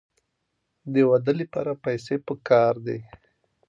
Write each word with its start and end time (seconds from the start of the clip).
د 0.93 0.95
واده 1.09 1.33
لپاره 1.41 1.71
پیسې 1.85 2.15
پکار 2.27 2.73
دي. 2.85 2.99